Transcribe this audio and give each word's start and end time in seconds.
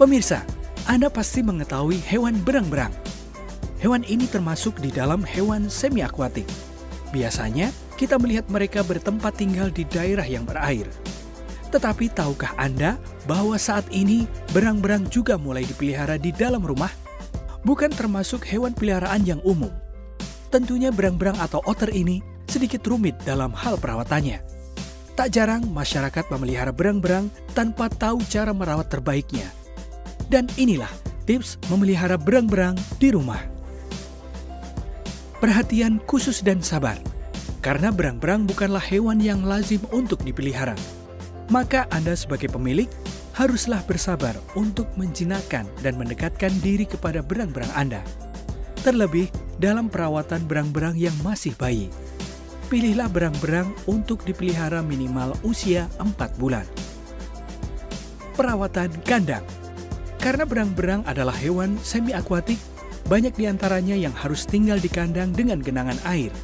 Pemirsa, 0.00 0.48
Anda 0.88 1.12
pasti 1.12 1.44
mengetahui 1.44 2.00
hewan 2.08 2.40
berang-berang. 2.40 2.88
Hewan 3.84 4.00
ini 4.08 4.24
termasuk 4.24 4.80
di 4.80 4.88
dalam 4.88 5.20
hewan 5.20 5.68
semi-akuatik. 5.68 6.48
Biasanya, 7.12 7.68
kita 8.00 8.16
melihat 8.16 8.48
mereka 8.48 8.80
bertempat 8.80 9.36
tinggal 9.36 9.68
di 9.68 9.84
daerah 9.84 10.24
yang 10.24 10.48
berair. 10.48 10.88
Tetapi 11.68 12.16
tahukah 12.16 12.56
Anda 12.56 12.96
bahwa 13.28 13.60
saat 13.60 13.84
ini 13.92 14.24
berang-berang 14.56 15.04
juga 15.12 15.36
mulai 15.36 15.68
dipelihara 15.68 16.16
di 16.16 16.32
dalam 16.32 16.64
rumah? 16.64 16.88
Bukan 17.60 17.92
termasuk 17.92 18.48
hewan 18.48 18.72
peliharaan 18.72 19.28
yang 19.28 19.44
umum. 19.44 19.68
Tentunya 20.48 20.88
berang-berang 20.88 21.36
atau 21.44 21.60
otter 21.68 21.92
ini 21.92 22.24
sedikit 22.48 22.80
rumit 22.88 23.20
dalam 23.28 23.52
hal 23.52 23.76
perawatannya. 23.76 24.40
Tak 25.12 25.28
jarang 25.28 25.68
masyarakat 25.68 26.24
memelihara 26.32 26.72
berang-berang 26.72 27.28
tanpa 27.52 27.92
tahu 27.92 28.24
cara 28.32 28.56
merawat 28.56 28.88
terbaiknya. 28.88 29.59
Dan 30.30 30.46
inilah 30.54 30.90
tips 31.26 31.58
memelihara 31.66 32.14
berang-berang 32.14 32.78
di 33.02 33.10
rumah. 33.10 33.42
Perhatian 35.42 35.98
khusus 36.06 36.38
dan 36.38 36.62
sabar. 36.62 36.94
Karena 37.58 37.90
berang-berang 37.90 38.46
bukanlah 38.46 38.80
hewan 38.80 39.18
yang 39.18 39.42
lazim 39.42 39.82
untuk 39.90 40.22
dipelihara. 40.22 40.78
Maka 41.50 41.90
Anda 41.90 42.14
sebagai 42.14 42.46
pemilik 42.46 42.86
haruslah 43.34 43.82
bersabar 43.90 44.38
untuk 44.54 44.86
menjinakkan 44.94 45.66
dan 45.82 45.98
mendekatkan 45.98 46.54
diri 46.62 46.86
kepada 46.86 47.26
berang-berang 47.26 47.74
Anda. 47.74 47.98
Terlebih 48.86 49.34
dalam 49.58 49.90
perawatan 49.90 50.46
berang-berang 50.46 50.94
yang 50.94 51.12
masih 51.26 51.58
bayi. 51.58 51.90
Pilihlah 52.70 53.10
berang-berang 53.10 53.74
untuk 53.90 54.22
dipelihara 54.22 54.78
minimal 54.78 55.34
usia 55.42 55.90
4 55.98 56.38
bulan. 56.38 56.64
Perawatan 58.38 58.94
kandang 59.02 59.42
Karena 60.20 60.44
berang-berang 60.44 61.02
adalah 61.08 61.34
hewan 61.34 61.80
semi-akuatik, 61.80 62.60
banyak 63.08 63.32
di 63.34 63.48
antaranya 63.48 63.96
yang 63.96 64.12
harus 64.12 64.44
tinggal 64.44 64.76
di 64.76 64.92
kandang 64.92 65.32
dengan 65.32 65.58
genangan 65.58 65.98
air– 66.04 66.30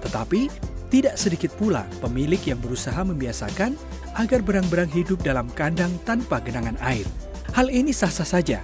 tetapi, 0.00 0.48
tidak 0.90 1.14
sedikit 1.14 1.54
pula 1.54 1.86
pemilik 2.02 2.40
yang 2.42 2.58
berusaha 2.58 2.98
membiasakan 3.06 3.78
agar 4.18 4.42
berang-berang 4.42 4.90
hidup 4.90 5.22
dalam 5.22 5.46
kandang 5.54 5.94
tanpa 6.02 6.42
genangan 6.42 6.74
air. 6.82 7.06
Hal 7.54 7.70
ini 7.70 7.94
sah-sah 7.94 8.26
saja, 8.26 8.58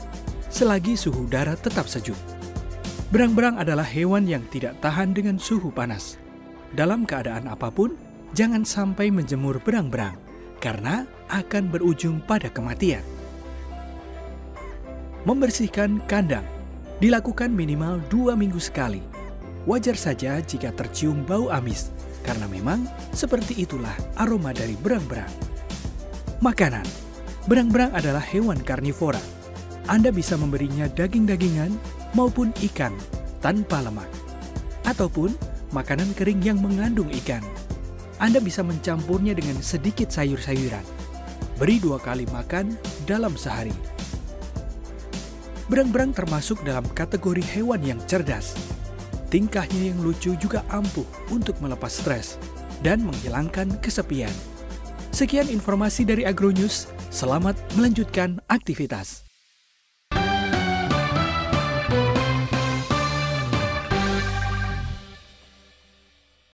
selagi 0.50 0.98
suhu 0.98 1.30
udara 1.30 1.54
tetap 1.54 1.86
sejuk. 1.86 2.18
Berang-berang 3.14 3.62
adalah 3.62 3.86
hewan 3.86 4.26
yang 4.26 4.42
tidak 4.50 4.74
tahan 4.82 5.14
dengan 5.14 5.38
suhu 5.38 5.70
panas. 5.70 6.18
Dalam 6.74 7.06
keadaan 7.06 7.46
apa 7.46 7.70
pun, 7.70 7.94
jangan 8.34 8.66
sampai 8.66 9.14
menjemur 9.14 9.62
berang-berang, 9.62 10.18
karena 10.58 11.06
akan 11.30 11.70
berujung 11.70 12.18
pada 12.26 12.50
kematian. 12.50 13.16
Membersihkan 15.27 16.06
kandang 16.06 16.46
dilakukan 17.02 17.50
minimal 17.50 17.98
dua 18.08 18.38
minggu 18.38 18.62
sekali 18.62 19.16
Wajar 19.66 19.98
saja 19.98 20.38
jika 20.38 20.70
tercium 20.70 21.27
bau 21.27 21.50
amis, 21.50 21.91
karena 22.22 22.46
memang 22.46 22.86
seperti 23.10 23.66
itulah 23.66 23.92
aroma 24.14 24.54
dari 24.54 24.78
berang-berang. 24.78 25.28
Makanan 26.38 26.86
Berang-berang 27.50 27.91
adalah 27.91 28.22
hewan 28.22 28.62
karnivora. 28.62 29.19
Anda 29.91 30.14
bisa 30.14 30.38
memberinya 30.38 30.86
daging-dagingan 30.86 31.74
maupun 32.14 32.54
ikan 32.70 32.94
tanpa 33.42 33.82
lemak. 33.82 34.06
Ataupun 34.86 35.34
makanan 35.74 36.14
kering 36.14 36.47
yang 36.47 36.58
mengandung 36.62 37.10
ikan. 37.22 37.42
Anda 38.22 38.38
bisa 38.38 38.62
mencampurnya 38.62 39.34
dengan 39.34 39.58
sedikit 39.62 40.14
sayur-sayuran. 40.14 40.82
Beri 41.58 41.82
dua 41.82 41.98
kali 41.98 42.27
makan 42.30 42.78
dalam 43.02 43.34
sehari. 43.34 43.75
Berang-berang 45.66 46.15
termasuk 46.15 46.62
dalam 46.62 46.87
kategori 46.94 47.43
hewan 47.43 47.82
yang 47.82 48.00
cerdas 48.06 48.54
Tingkahnya 49.27 49.91
yang 49.91 49.99
lucu 50.06 50.38
juga 50.38 50.62
ampuh 50.71 51.06
untuk 51.34 51.59
melepas 51.59 51.91
stres 51.91 52.38
dan 52.81 53.03
menghilangkan 53.03 53.75
kesepian. 53.82 54.31
Sekian 55.10 55.50
informasi 55.50 56.06
dari 56.06 56.22
Agronews. 56.22 56.87
Selamat 57.10 57.59
melanjutkan 57.75 58.38
aktivitas. 58.47 59.25